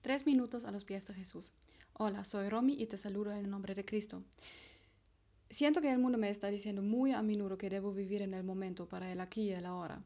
[0.00, 1.52] Tres minutos a los pies de Jesús.
[1.94, 4.22] Hola, soy Romy y te saludo en el nombre de Cristo.
[5.50, 8.44] Siento que el mundo me está diciendo muy a menudo que debo vivir en el
[8.44, 10.00] momento para el aquí y el ahora.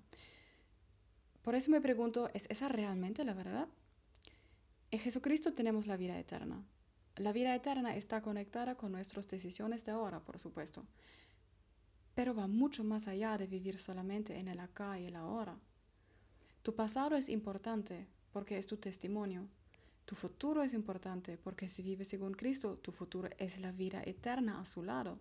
[1.43, 3.69] Por eso me pregunto, ¿es esa realmente la verdad?
[4.91, 6.65] En Jesucristo tenemos la vida eterna.
[7.17, 10.87] La vida eterna está conectada con nuestras decisiones de ahora, por supuesto,
[12.15, 15.59] pero va mucho más allá de vivir solamente en el acá y el ahora.
[16.63, 19.49] Tu pasado es importante porque es tu testimonio,
[20.05, 24.61] tu futuro es importante porque si vives según Cristo, tu futuro es la vida eterna
[24.61, 25.19] a su lado.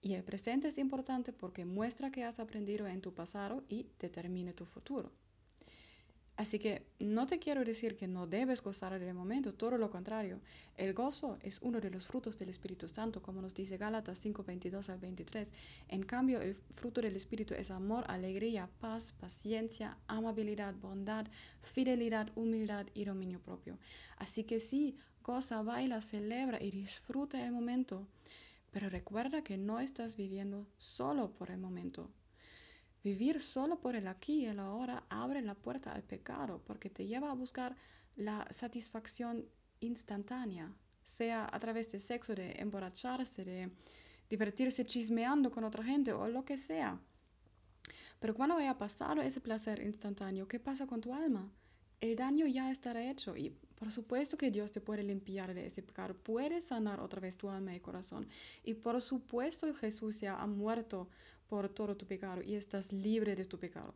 [0.00, 4.52] Y el presente es importante porque muestra que has aprendido en tu pasado y determina
[4.52, 5.10] tu futuro.
[6.36, 10.40] Así que no te quiero decir que no debes gozar del momento, todo lo contrario.
[10.76, 14.42] El gozo es uno de los frutos del Espíritu Santo, como nos dice Gálatas 5,
[14.42, 15.52] 22 al 23.
[15.88, 21.26] En cambio, el fruto del Espíritu es amor, alegría, paz, paciencia, amabilidad, bondad,
[21.62, 23.78] fidelidad, humildad y dominio propio.
[24.16, 28.08] Así que sí, goza, baila, celebra y disfruta el momento.
[28.72, 32.10] Pero recuerda que no estás viviendo solo por el momento,
[33.04, 37.06] Vivir solo por el aquí y el ahora abre la puerta al pecado porque te
[37.06, 37.76] lleva a buscar
[38.16, 39.46] la satisfacción
[39.80, 43.70] instantánea, sea a través de sexo, de emborracharse, de
[44.30, 46.98] divertirse chismeando con otra gente o lo que sea.
[48.20, 51.52] Pero cuando haya pasado ese placer instantáneo, ¿qué pasa con tu alma?
[52.04, 55.82] El daño ya estará hecho y por supuesto que Dios te puede limpiar de ese
[55.82, 58.28] pecado, puede sanar otra vez tu alma y corazón.
[58.62, 61.08] Y por supuesto Jesús ya ha muerto
[61.48, 63.94] por todo tu pecado y estás libre de tu pecado.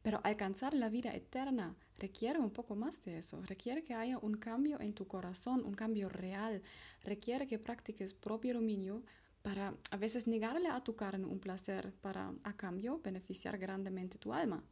[0.00, 4.34] Pero alcanzar la vida eterna requiere un poco más de eso, requiere que haya un
[4.36, 6.62] cambio en tu corazón, un cambio real,
[7.02, 9.02] requiere que practiques propio dominio
[9.42, 14.32] para a veces negarle a tu carne un placer para a cambio beneficiar grandemente tu
[14.32, 14.62] alma.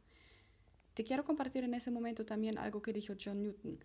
[0.97, 3.77] Te quiero compartir en ese momento también algo que dijo John Newton.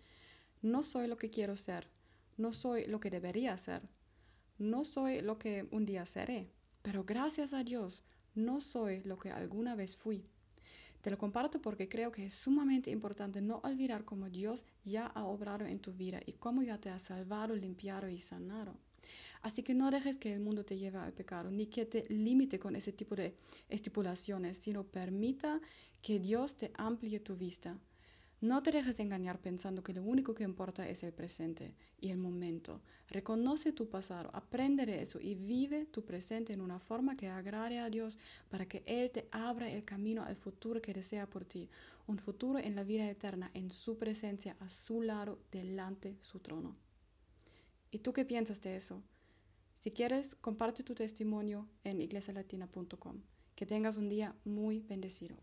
[0.63, 1.87] No soy lo que quiero ser,
[2.37, 3.87] no soy lo que debería ser,
[4.57, 6.49] no soy lo que un día seré,
[6.81, 8.01] pero gracias a Dios,
[8.33, 10.25] no soy lo que alguna vez fui.
[11.01, 15.25] Te lo comparto porque creo que es sumamente importante no olvidar cómo Dios ya ha
[15.25, 18.79] obrado en tu vida y cómo ya te ha salvado, limpiado y sanado.
[19.41, 22.59] Así que no dejes que el mundo te lleve al pecado, ni que te limite
[22.59, 23.35] con ese tipo de
[23.69, 25.61] estipulaciones, sino permita
[26.01, 27.77] que Dios te amplíe tu vista
[28.43, 32.17] no te dejes engañar pensando que lo único que importa es el presente y el
[32.17, 32.81] momento.
[33.07, 37.79] Reconoce tu pasado, aprende de eso y vive tu presente en una forma que agrade
[37.79, 38.17] a Dios
[38.49, 41.69] para que Él te abra el camino al futuro que desea por ti.
[42.05, 46.41] Un futuro en la vida eterna, en su presencia, a su lado, delante de su
[46.41, 46.75] trono.
[47.93, 49.03] ¿Y tú qué piensas de eso?
[49.75, 53.21] Si quieres, comparte tu testimonio en iglesialatina.com.
[53.53, 55.37] Que tengas un día muy bendecido.